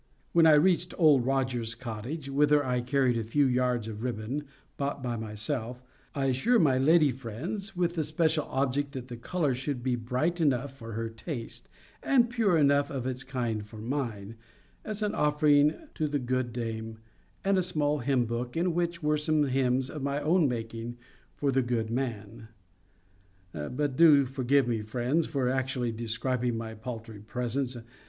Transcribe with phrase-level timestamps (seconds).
[0.33, 5.03] When I reached Old Rogers's cottage, whither I carried a few yards of ribbon, bought
[5.03, 5.83] by myself,
[6.15, 10.41] I assure my lady friends, with the special object that the colour should be bright
[10.41, 11.69] enough for her taste,
[12.01, 14.37] and pure enough of its kind for mine,
[14.83, 16.97] as an offering to the good dame,
[17.45, 20.97] and a small hymn book, in which were some hymns of my own making,
[21.35, 22.47] for the good man—
[23.53, 27.77] But do forgive me, friends, for actually describing my paltry presents.